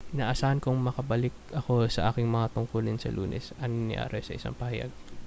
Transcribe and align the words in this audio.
inaasahan 0.13 0.57
kong 0.63 0.77
makababalik 0.81 1.35
ako 1.59 1.75
sa 1.93 2.09
aking 2.09 2.25
mga 2.35 2.51
tungkulin 2.57 2.97
sa 2.99 3.13
lunes 3.15 3.45
ani 3.63 3.93
arias 4.03 4.25
sa 4.33 4.37
isang 4.41 4.57
pahayag 4.61 4.89